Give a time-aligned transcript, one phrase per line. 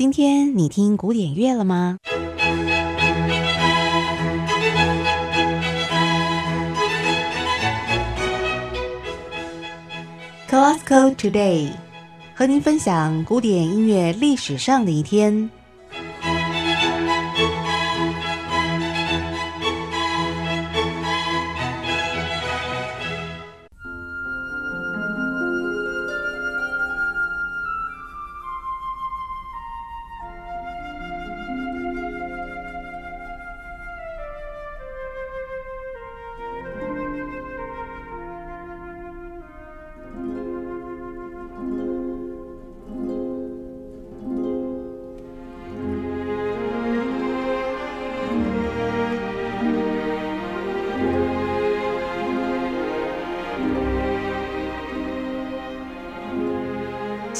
[0.00, 1.98] 今天你听古典乐了吗
[10.48, 11.72] ？Classical Today，
[12.34, 15.50] 和您分享古典音乐历史上的一天。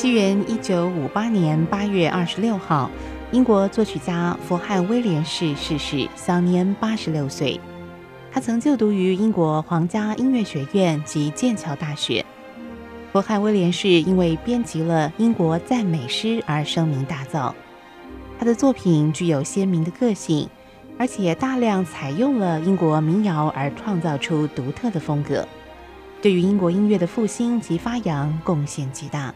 [0.00, 2.90] 西元一九五八年八月二十六号，
[3.32, 7.60] 英国作曲家弗汉威廉士逝世，享年八十六岁。
[8.32, 12.24] 他曾就读于英国皇家音乐学院及剑桥大学。
[13.12, 17.52] 弗汉威廉士因为编辑了英国赞美诗而声名大噪。
[18.38, 20.48] 他的作品具有鲜明的个性，
[20.98, 25.46] 而且大量采用了英国民谣而创造出独特的风格，
[26.22, 29.34] 对于英国音乐的复兴及发扬贡献极大。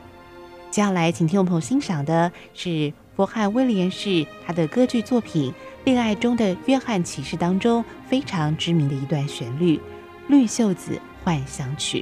[0.74, 5.52] 接下来，请听众朋友欣赏的是佛汉威廉士他的歌剧作品
[5.84, 9.76] 《恋爱中的约翰骑士》当中非常知名的一段旋律
[10.26, 12.00] 《绿袖子幻想曲》。